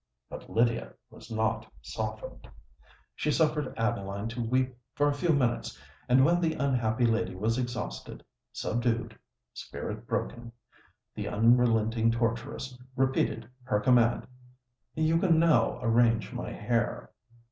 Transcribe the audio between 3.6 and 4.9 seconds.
Adeline to weep